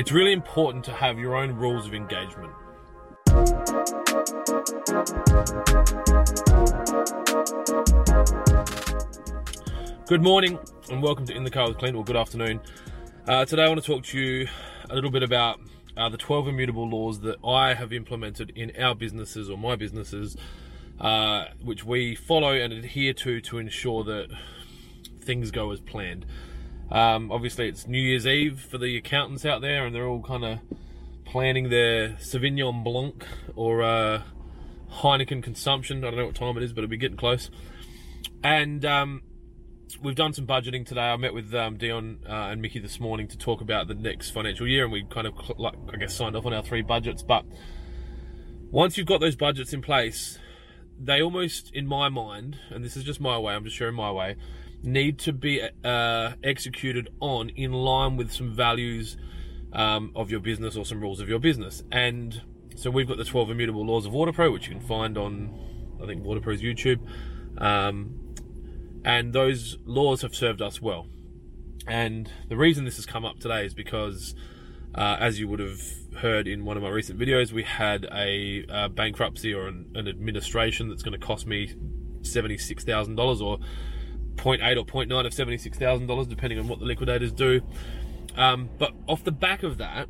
it's 0.00 0.12
really 0.12 0.32
important 0.32 0.82
to 0.82 0.94
have 0.94 1.18
your 1.18 1.36
own 1.36 1.52
rules 1.52 1.86
of 1.86 1.92
engagement. 1.92 2.50
Good 10.06 10.22
morning 10.22 10.58
and 10.88 11.02
welcome 11.02 11.26
to 11.26 11.36
In 11.36 11.44
the 11.44 11.50
Car 11.50 11.68
with 11.68 11.76
Clint, 11.76 11.98
or 11.98 12.02
good 12.02 12.16
afternoon. 12.16 12.62
Uh, 13.28 13.44
today 13.44 13.64
I 13.64 13.68
want 13.68 13.82
to 13.82 13.86
talk 13.86 14.02
to 14.04 14.18
you 14.18 14.48
a 14.88 14.94
little 14.94 15.10
bit 15.10 15.22
about 15.22 15.60
uh, 15.98 16.08
the 16.08 16.16
12 16.16 16.48
immutable 16.48 16.88
laws 16.88 17.20
that 17.20 17.36
I 17.44 17.74
have 17.74 17.92
implemented 17.92 18.54
in 18.56 18.72
our 18.82 18.94
businesses 18.94 19.50
or 19.50 19.58
my 19.58 19.76
businesses, 19.76 20.34
uh, 20.98 21.44
which 21.62 21.84
we 21.84 22.14
follow 22.14 22.54
and 22.54 22.72
adhere 22.72 23.12
to 23.12 23.42
to 23.42 23.58
ensure 23.58 24.02
that 24.04 24.30
things 25.20 25.50
go 25.50 25.70
as 25.72 25.80
planned. 25.80 26.24
Um, 26.90 27.30
obviously, 27.30 27.68
it's 27.68 27.86
New 27.86 28.00
Year's 28.00 28.26
Eve 28.26 28.60
for 28.60 28.78
the 28.78 28.96
accountants 28.96 29.44
out 29.44 29.60
there, 29.60 29.86
and 29.86 29.94
they're 29.94 30.06
all 30.06 30.22
kind 30.22 30.44
of 30.44 30.58
planning 31.24 31.68
their 31.68 32.10
Sauvignon 32.14 32.82
Blanc 32.82 33.24
or 33.54 33.82
uh, 33.82 34.22
Heineken 34.94 35.42
consumption. 35.42 35.98
I 36.04 36.10
don't 36.10 36.18
know 36.18 36.26
what 36.26 36.34
time 36.34 36.56
it 36.56 36.62
is, 36.64 36.72
but 36.72 36.82
it'll 36.82 36.90
be 36.90 36.96
getting 36.96 37.16
close. 37.16 37.48
And 38.42 38.84
um, 38.84 39.22
we've 40.02 40.16
done 40.16 40.32
some 40.32 40.46
budgeting 40.46 40.84
today. 40.84 41.02
I 41.02 41.16
met 41.16 41.32
with 41.32 41.54
um, 41.54 41.76
Dion 41.76 42.20
uh, 42.28 42.32
and 42.32 42.60
Mickey 42.60 42.80
this 42.80 42.98
morning 42.98 43.28
to 43.28 43.38
talk 43.38 43.60
about 43.60 43.86
the 43.86 43.94
next 43.94 44.30
financial 44.30 44.66
year, 44.66 44.82
and 44.82 44.92
we 44.92 45.04
kind 45.04 45.28
of, 45.28 45.34
like, 45.58 45.74
I 45.92 45.96
guess, 45.96 46.14
signed 46.14 46.34
off 46.34 46.44
on 46.46 46.52
our 46.52 46.62
three 46.62 46.82
budgets. 46.82 47.22
But 47.22 47.44
once 48.72 48.98
you've 48.98 49.06
got 49.06 49.20
those 49.20 49.36
budgets 49.36 49.72
in 49.72 49.80
place, 49.80 50.38
they 50.98 51.22
almost, 51.22 51.72
in 51.72 51.86
my 51.86 52.08
mind, 52.08 52.58
and 52.70 52.84
this 52.84 52.96
is 52.96 53.04
just 53.04 53.20
my 53.20 53.38
way, 53.38 53.54
I'm 53.54 53.62
just 53.62 53.76
sharing 53.76 53.94
my 53.94 54.10
way, 54.10 54.34
need 54.82 55.18
to 55.20 55.32
be 55.32 55.62
uh, 55.84 56.32
executed 56.42 57.08
on 57.20 57.50
in 57.50 57.72
line 57.72 58.16
with 58.16 58.32
some 58.32 58.54
values 58.54 59.16
um, 59.72 60.12
of 60.14 60.30
your 60.30 60.40
business 60.40 60.76
or 60.76 60.84
some 60.84 61.00
rules 61.00 61.20
of 61.20 61.28
your 61.28 61.38
business. 61.38 61.82
And 61.92 62.40
so 62.76 62.90
we've 62.90 63.08
got 63.08 63.18
the 63.18 63.24
12 63.24 63.50
immutable 63.50 63.84
laws 63.84 64.06
of 64.06 64.12
WaterPro, 64.12 64.52
which 64.52 64.68
you 64.68 64.74
can 64.74 64.80
find 64.80 65.18
on, 65.18 65.98
I 66.02 66.06
think, 66.06 66.22
WaterPro's 66.22 66.62
YouTube. 66.62 67.00
Um, 67.58 68.34
and 69.04 69.32
those 69.32 69.78
laws 69.84 70.22
have 70.22 70.34
served 70.34 70.62
us 70.62 70.80
well. 70.80 71.06
And 71.86 72.30
the 72.48 72.56
reason 72.56 72.84
this 72.84 72.96
has 72.96 73.06
come 73.06 73.24
up 73.24 73.38
today 73.38 73.64
is 73.64 73.74
because, 73.74 74.34
uh, 74.94 75.16
as 75.18 75.40
you 75.40 75.48
would 75.48 75.60
have 75.60 75.80
heard 76.16 76.46
in 76.46 76.64
one 76.64 76.76
of 76.76 76.82
my 76.82 76.88
recent 76.88 77.18
videos, 77.18 77.52
we 77.52 77.62
had 77.62 78.06
a, 78.12 78.64
a 78.68 78.88
bankruptcy 78.88 79.54
or 79.54 79.68
an, 79.68 79.90
an, 79.94 80.06
administration 80.06 80.88
that's 80.88 81.02
going 81.02 81.18
to 81.18 81.26
cost 81.26 81.46
me 81.46 81.74
$76,000 82.22 83.40
or 83.40 83.58
0.8 84.40 84.76
or 84.76 84.84
0.9 84.84 85.26
of 85.26 85.32
$76,000, 85.32 86.28
depending 86.28 86.58
on 86.58 86.68
what 86.68 86.78
the 86.78 86.84
liquidators 86.84 87.32
do. 87.32 87.60
Um, 88.36 88.70
but 88.78 88.92
off 89.06 89.24
the 89.24 89.32
back 89.32 89.62
of 89.62 89.78
that, 89.78 90.08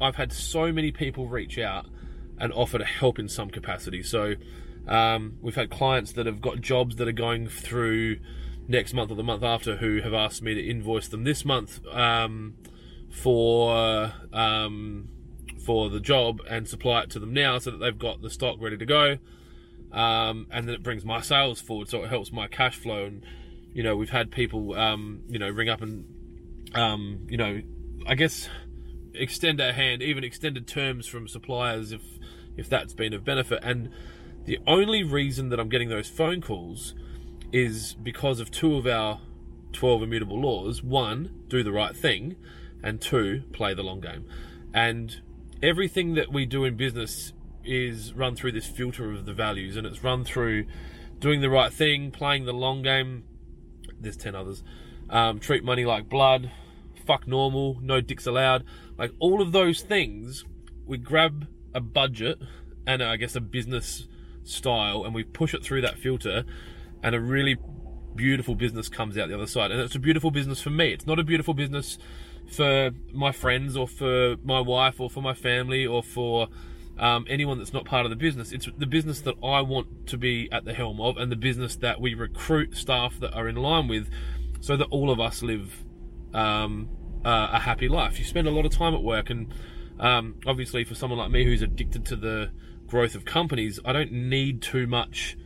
I've 0.00 0.16
had 0.16 0.32
so 0.32 0.72
many 0.72 0.90
people 0.90 1.28
reach 1.28 1.58
out 1.58 1.86
and 2.38 2.52
offer 2.52 2.78
to 2.78 2.84
help 2.84 3.18
in 3.18 3.28
some 3.28 3.50
capacity. 3.50 4.02
So 4.02 4.34
um, 4.86 5.38
we've 5.40 5.54
had 5.54 5.70
clients 5.70 6.12
that 6.12 6.26
have 6.26 6.40
got 6.40 6.60
jobs 6.60 6.96
that 6.96 7.08
are 7.08 7.12
going 7.12 7.48
through 7.48 8.18
next 8.68 8.94
month 8.94 9.10
or 9.10 9.14
the 9.14 9.22
month 9.22 9.42
after 9.42 9.76
who 9.76 10.00
have 10.00 10.14
asked 10.14 10.42
me 10.42 10.54
to 10.54 10.60
invoice 10.60 11.08
them 11.08 11.24
this 11.24 11.44
month 11.44 11.84
um, 11.88 12.54
for 13.10 14.12
um, 14.32 15.08
for 15.64 15.88
the 15.88 16.00
job 16.00 16.40
and 16.48 16.66
supply 16.66 17.02
it 17.02 17.10
to 17.10 17.18
them 17.18 17.32
now 17.32 17.58
so 17.58 17.70
that 17.70 17.78
they've 17.78 17.98
got 17.98 18.22
the 18.22 18.30
stock 18.30 18.56
ready 18.60 18.76
to 18.76 18.86
go. 18.86 19.18
Um, 19.92 20.46
and 20.50 20.66
then 20.66 20.74
it 20.74 20.82
brings 20.82 21.04
my 21.04 21.20
sales 21.20 21.60
forward, 21.60 21.88
so 21.88 22.02
it 22.02 22.08
helps 22.08 22.32
my 22.32 22.48
cash 22.48 22.76
flow. 22.76 23.04
And 23.04 23.24
you 23.72 23.82
know, 23.82 23.96
we've 23.96 24.10
had 24.10 24.30
people, 24.30 24.74
um, 24.74 25.22
you 25.28 25.38
know, 25.38 25.48
ring 25.48 25.68
up 25.68 25.82
and, 25.82 26.04
um, 26.74 27.26
you 27.28 27.36
know, 27.36 27.60
I 28.06 28.14
guess 28.14 28.48
extend 29.14 29.60
our 29.60 29.72
hand, 29.72 30.02
even 30.02 30.24
extended 30.24 30.66
terms 30.66 31.06
from 31.06 31.28
suppliers 31.28 31.92
if 31.92 32.02
if 32.56 32.68
that's 32.68 32.92
been 32.92 33.12
of 33.14 33.24
benefit. 33.24 33.60
And 33.62 33.90
the 34.44 34.58
only 34.66 35.02
reason 35.02 35.48
that 35.50 35.60
I'm 35.60 35.68
getting 35.68 35.88
those 35.88 36.08
phone 36.08 36.40
calls 36.40 36.94
is 37.52 37.94
because 37.94 38.40
of 38.40 38.50
two 38.50 38.76
of 38.76 38.86
our 38.86 39.20
12 39.72 40.02
immutable 40.02 40.40
laws. 40.40 40.82
One, 40.82 41.44
do 41.48 41.62
the 41.62 41.72
right 41.72 41.96
thing, 41.96 42.36
and 42.82 43.00
two, 43.00 43.42
play 43.52 43.74
the 43.74 43.82
long 43.82 44.00
game. 44.00 44.24
And 44.74 45.20
everything 45.62 46.14
that 46.14 46.32
we 46.32 46.46
do 46.46 46.64
in 46.64 46.76
business 46.76 47.32
is 47.64 48.12
run 48.14 48.34
through 48.34 48.52
this 48.52 48.66
filter 48.66 49.12
of 49.12 49.26
the 49.26 49.32
values, 49.32 49.76
and 49.76 49.86
it's 49.86 50.02
run 50.02 50.24
through 50.24 50.66
doing 51.20 51.40
the 51.40 51.50
right 51.50 51.72
thing, 51.72 52.10
playing 52.10 52.44
the 52.44 52.52
long 52.52 52.82
game. 52.82 53.24
There's 54.02 54.16
10 54.16 54.34
others. 54.34 54.62
Um, 55.10 55.40
treat 55.40 55.64
money 55.64 55.84
like 55.84 56.08
blood, 56.08 56.50
fuck 57.06 57.26
normal, 57.26 57.78
no 57.82 58.00
dicks 58.00 58.26
allowed. 58.26 58.64
Like 58.96 59.12
all 59.18 59.42
of 59.42 59.52
those 59.52 59.82
things, 59.82 60.44
we 60.86 60.98
grab 60.98 61.46
a 61.74 61.80
budget 61.80 62.38
and 62.86 63.02
I 63.02 63.16
guess 63.16 63.36
a 63.36 63.40
business 63.40 64.08
style 64.44 65.04
and 65.04 65.14
we 65.14 65.22
push 65.22 65.54
it 65.54 65.62
through 65.62 65.82
that 65.82 65.98
filter 65.98 66.44
and 67.02 67.14
a 67.14 67.20
really 67.20 67.56
beautiful 68.14 68.54
business 68.54 68.88
comes 68.88 69.16
out 69.16 69.28
the 69.28 69.34
other 69.34 69.46
side. 69.46 69.70
And 69.70 69.80
it's 69.80 69.94
a 69.94 70.00
beautiful 70.00 70.30
business 70.30 70.60
for 70.60 70.70
me. 70.70 70.92
It's 70.92 71.06
not 71.06 71.18
a 71.18 71.24
beautiful 71.24 71.54
business 71.54 71.98
for 72.50 72.90
my 73.12 73.32
friends 73.32 73.76
or 73.76 73.88
for 73.88 74.36
my 74.44 74.60
wife 74.60 75.00
or 75.00 75.08
for 75.08 75.22
my 75.22 75.34
family 75.34 75.86
or 75.86 76.02
for 76.02 76.48
um, 76.98 77.26
anyone 77.28 77.58
that's 77.58 77.72
not 77.72 77.84
part 77.84 78.04
of 78.04 78.10
the 78.10 78.16
business. 78.16 78.52
It's 78.52 78.68
the 78.76 78.86
business 78.86 79.20
that 79.22 79.34
I 79.42 79.60
want 79.60 80.06
to 80.08 80.18
be 80.18 80.48
at 80.52 80.64
the 80.64 80.74
helm 80.74 81.00
of 81.00 81.16
and 81.16 81.32
the 81.32 81.36
business 81.36 81.76
that 81.76 82.00
we 82.00 82.14
recruit 82.14 82.76
staff 82.76 83.18
that 83.20 83.32
are 83.34 83.48
in 83.48 83.56
line 83.56 83.88
with 83.88 84.08
so 84.60 84.76
that 84.76 84.86
all 84.86 85.10
of 85.10 85.18
us 85.18 85.42
live 85.42 85.84
um, 86.34 86.88
uh, 87.24 87.48
a 87.52 87.58
happy 87.58 87.88
life. 87.88 88.18
You 88.18 88.24
spend 88.24 88.46
a 88.46 88.50
lot 88.50 88.66
of 88.66 88.72
time 88.72 88.94
at 88.94 89.02
work 89.02 89.30
and 89.30 89.52
um, 89.98 90.36
obviously 90.46 90.84
for 90.84 90.94
someone 90.94 91.18
like 91.18 91.30
me 91.30 91.44
who's 91.44 91.62
addicted 91.62 92.04
to 92.06 92.16
the 92.16 92.50
growth 92.86 93.14
of 93.14 93.24
companies, 93.24 93.80
I 93.84 93.92
don't 93.92 94.12
need 94.12 94.62
too 94.62 94.86
much 94.86 95.36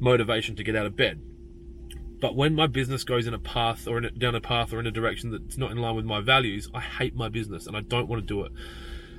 motivation 0.00 0.56
to 0.56 0.64
get 0.64 0.76
out 0.76 0.86
of 0.86 0.96
bed. 0.96 1.20
But 2.20 2.34
when 2.34 2.54
my 2.54 2.66
business 2.66 3.04
goes 3.04 3.26
in 3.26 3.34
a 3.34 3.38
path 3.38 3.86
or 3.86 3.98
in 3.98 4.18
down 4.18 4.34
a 4.34 4.40
path 4.40 4.72
or 4.72 4.80
in 4.80 4.86
a 4.86 4.90
direction 4.90 5.30
that's 5.30 5.56
not 5.56 5.70
in 5.70 5.78
line 5.78 5.94
with 5.94 6.04
my 6.04 6.20
values, 6.20 6.68
I 6.74 6.80
hate 6.80 7.14
my 7.14 7.28
business 7.28 7.66
and 7.66 7.76
I 7.76 7.80
don't 7.80 8.08
want 8.08 8.20
to 8.22 8.26
do 8.26 8.44
it. 8.44 8.52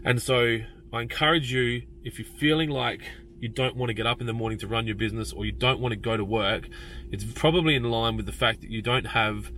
And 0.04 0.22
so 0.22 0.60
I 0.92 1.02
encourage 1.02 1.52
you, 1.52 1.84
if 2.04 2.20
you're 2.20 2.28
feeling 2.28 2.70
like 2.70 3.02
you 3.40 3.50
don't 3.50 3.76
want 3.76 3.90
to 3.90 3.94
get 3.94 4.08
up 4.08 4.20
in 4.22 4.28
the 4.28 4.34
morning 4.34 4.58
to 4.60 4.68
run 4.68 4.86
your 4.86 4.96
business 4.96 5.32
or 5.32 5.46
you 5.46 5.52
don't 5.52 5.80
want 5.80 5.94
to 5.94 5.96
go 5.96 6.18
to 6.18 6.26
work, 6.26 6.68
it's 7.12 7.24
probably 7.24 7.76
in 7.76 7.84
line 7.84 8.18
with 8.18 8.26
the 8.26 8.32
fact 8.32 8.62
that 8.62 8.70
you 8.70 8.82
don't 8.82 9.08
have 9.08 9.52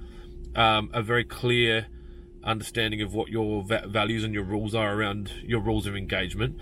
um, 0.56 0.90
a 0.94 1.02
very 1.02 1.24
clear 1.24 1.88
understanding 2.44 3.02
of 3.02 3.14
what 3.14 3.30
your 3.30 3.64
va- 3.64 3.86
values 3.88 4.24
and 4.24 4.34
your 4.34 4.44
rules 4.44 4.76
are 4.76 4.94
around 4.94 5.32
your 5.44 5.60
rules 5.60 5.86
of 5.86 5.96
engagement 5.96 6.60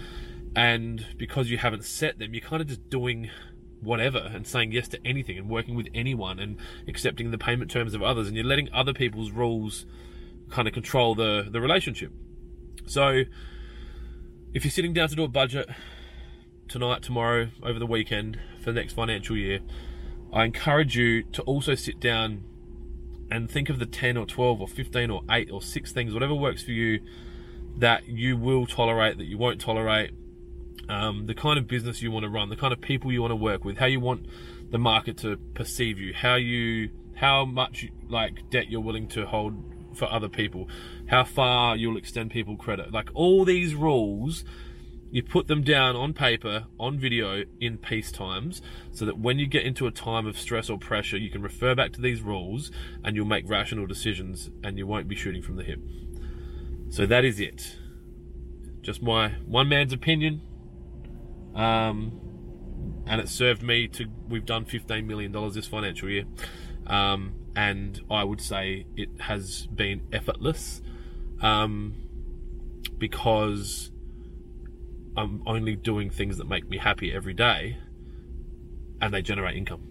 and 0.56 1.06
because 1.18 1.50
you 1.50 1.57
haven't 1.57 1.86
set 1.86 2.19
them, 2.19 2.34
you're 2.34 2.41
kind 2.41 2.62
of 2.62 2.68
just 2.68 2.90
doing 2.90 3.30
whatever 3.81 4.30
and 4.34 4.46
saying 4.46 4.72
yes 4.72 4.88
to 4.90 5.00
anything 5.06 5.38
and 5.38 5.50
working 5.50 5.75
with 5.75 5.88
anyone 5.94 6.40
and 6.40 6.57
accepting 6.88 7.31
the 7.31 7.38
payment 7.38 7.72
terms 7.72 7.94
of 7.94 8.01
others, 8.01 8.28
and 8.28 8.36
you're 8.36 8.46
letting 8.46 8.69
other 8.74 8.94
people's 8.94 9.31
rules 9.31 9.86
kind 10.50 10.68
of 10.68 10.74
control 10.74 11.16
the 11.16 11.47
the 11.50 11.62
relationship. 11.62 12.12
So, 12.86 13.24
if 14.54 14.64
you're 14.64 14.72
sitting 14.72 14.94
down 14.94 15.10
to 15.10 15.16
do 15.16 15.24
a 15.24 15.28
budget 15.28 15.70
tonight, 16.68 17.04
tomorrow, 17.04 17.50
over 17.62 17.78
the 17.78 17.86
weekend 17.86 18.40
for 18.60 18.72
the 18.72 18.80
next 18.80 18.94
financial 18.94 19.38
year, 19.38 19.60
I 20.34 20.46
encourage 20.46 20.96
you 20.96 21.24
to 21.24 21.42
also 21.44 21.76
sit 21.76 22.00
down 22.00 22.44
and 23.32 23.50
think 23.50 23.70
of 23.70 23.78
the 23.78 23.86
10 23.86 24.18
or 24.18 24.26
12 24.26 24.62
or 24.62 24.68
15 24.68 25.12
or 25.12 25.22
8 25.30 25.52
or 25.52 25.62
6 25.62 25.92
things, 25.92 26.14
whatever 26.14 26.34
works 26.34 26.64
for 26.64 26.72
you, 26.72 27.00
that 27.78 28.08
you 28.08 28.38
will 28.38 28.66
tolerate, 28.66 29.18
that 29.20 29.26
you 29.26 29.38
won't 29.38 29.62
tolerate, 29.62 30.12
um, 30.90 31.28
the 31.28 31.36
kind 31.36 31.60
of 31.60 31.68
business 31.68 32.02
you 32.02 32.10
want 32.10 32.24
to 32.24 32.30
run, 32.30 32.50
the 32.50 32.56
kind 32.56 32.74
of 32.74 32.81
people 32.81 33.12
you 33.12 33.22
want 33.22 33.31
to 33.31 33.36
work 33.36 33.64
with, 33.64 33.78
how 33.78 33.86
you 33.86 34.00
want 34.00 34.26
the 34.72 34.80
market 34.80 35.18
to 35.18 35.38
perceive 35.54 36.00
you, 36.00 36.12
how 36.12 36.36
you, 36.36 36.90
how 37.14 37.46
much 37.46 37.88
like 38.08 38.50
debt 38.50 38.70
you're 38.70 38.81
willing 38.81 39.08
to 39.10 39.28
hold 39.28 39.54
for 39.94 40.12
other 40.12 40.30
people, 40.30 40.70
how 41.08 41.24
far 41.24 41.76
you'll 41.76 41.98
extend 41.98 42.32
people 42.32 42.56
credit, 42.56 42.92
like 42.92 43.10
all 43.14 43.46
these 43.46 43.75
rules. 43.75 44.44
You 45.12 45.24
put 45.24 45.48
them 45.48 45.63
down 45.63 45.96
on 45.96 46.13
paper, 46.13 46.68
on 46.80 47.00
video, 47.00 47.44
in 47.60 47.80
peace 47.80 48.12
times, 48.12 48.62
so 48.92 49.06
that 49.06 49.18
when 49.18 49.40
you 49.40 49.48
get 49.48 49.66
into 49.66 49.88
a 49.88 49.92
time 49.92 50.28
of 50.28 50.38
stress 50.38 50.69
or 50.69 50.78
pressure, 50.78 51.18
you 51.18 51.31
can 51.31 51.42
refer 51.42 51.74
back 51.74 51.94
to 51.94 52.02
these 52.02 52.22
rules 52.22 52.69
and 53.04 53.16
you'll 53.16 53.25
make 53.25 53.50
rational 53.50 53.88
decisions 53.88 54.52
and 54.63 54.78
you 54.78 54.86
won't 54.86 55.08
be 55.08 55.16
shooting 55.16 55.42
from 55.42 55.56
the 55.56 55.63
hip. 55.63 55.80
So 56.90 57.08
that 57.08 57.25
is 57.25 57.40
it. 57.40 57.78
Just 58.81 59.02
my 59.02 59.30
one 59.48 59.68
man's 59.68 59.94
opinion, 59.94 60.42
um, 61.56 62.22
and 63.08 63.19
it 63.19 63.30
served 63.30 63.63
me 63.63 63.88
to. 63.88 64.06
We've 64.28 64.46
done 64.46 64.66
fifteen 64.66 65.08
million 65.08 65.31
dollars 65.31 65.56
this 65.56 65.66
financial 65.66 66.08
year, 66.08 66.25
um, 66.88 67.34
and 67.56 68.01
I 68.10 68.24
would 68.24 68.42
say 68.42 68.86
it 68.96 69.10
has 69.22 69.68
been 69.68 70.01
effortless, 70.12 70.81
um, 71.42 71.94
because 72.98 73.92
I'm 75.18 75.42
only 75.46 75.75
doing 75.75 76.10
things 76.10 76.38
that 76.38 76.48
make 76.48 76.69
me 76.69 76.78
happy 76.78 77.12
every 77.13 77.34
day, 77.34 77.78
and 79.01 79.13
they 79.13 79.22
generate 79.22 79.56
income. 79.56 79.81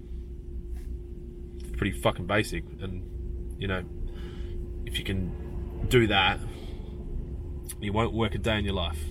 Pretty 1.77 1.99
fucking 1.99 2.27
basic, 2.27 2.65
and 2.81 3.05
you 3.59 3.69
know, 3.69 3.85
if 4.87 4.99
you 4.99 5.05
can 5.05 5.87
do 5.89 6.07
that, 6.07 6.39
you 7.81 7.93
won't 7.93 8.13
work 8.13 8.35
a 8.35 8.39
day 8.39 8.59
in 8.59 8.65
your 8.65 8.75
life. 8.75 9.05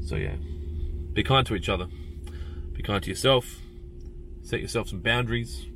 So 0.00 0.16
yeah, 0.16 0.36
be 1.12 1.22
kind 1.22 1.46
to 1.46 1.54
each 1.54 1.68
other. 1.68 1.88
Be 2.72 2.82
kind 2.82 3.02
to 3.02 3.10
yourself. 3.10 3.60
Set 4.42 4.60
yourself 4.60 4.88
some 4.88 5.00
boundaries, 5.00 5.66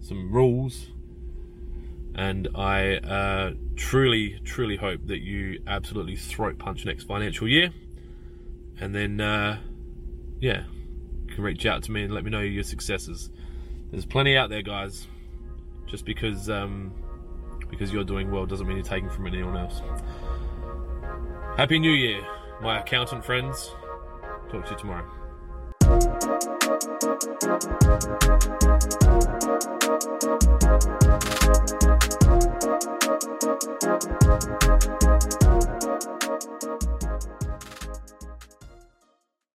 some 0.00 0.30
rules, 0.32 0.88
and 2.18 2.48
I 2.56 2.96
uh, 2.96 3.52
truly, 3.76 4.40
truly 4.44 4.74
hope 4.76 5.06
that 5.06 5.20
you 5.20 5.62
absolutely 5.68 6.16
throat 6.16 6.58
punch 6.58 6.84
next 6.84 7.04
financial 7.04 7.46
year. 7.46 7.70
And 8.80 8.92
then, 8.92 9.20
uh, 9.20 9.60
yeah, 10.40 10.64
you 11.28 11.32
can 11.32 11.44
reach 11.44 11.64
out 11.64 11.84
to 11.84 11.92
me 11.92 12.02
and 12.02 12.12
let 12.12 12.24
me 12.24 12.30
know 12.30 12.40
your 12.40 12.64
successes. 12.64 13.30
There's 13.92 14.04
plenty 14.04 14.36
out 14.36 14.50
there, 14.50 14.62
guys. 14.62 15.06
Just 15.86 16.04
because 16.04 16.50
um, 16.50 16.92
because 17.70 17.92
you're 17.92 18.02
doing 18.02 18.32
well 18.32 18.46
doesn't 18.46 18.66
mean 18.66 18.78
you're 18.78 18.84
taking 18.84 19.08
from 19.10 19.28
anyone 19.28 19.56
else. 19.56 19.80
Happy 21.56 21.78
New 21.78 21.92
Year, 21.92 22.20
my 22.60 22.80
accountant 22.80 23.24
friends. 23.24 23.70
Talk 24.50 24.64
to 24.64 24.72
you 24.72 24.76
tomorrow. 24.76 25.06